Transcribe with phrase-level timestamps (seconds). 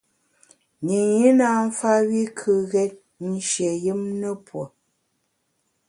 [0.85, 2.93] Nyinyi nâ mfa wi kù ghét
[3.29, 4.65] nshié yùm ne pue.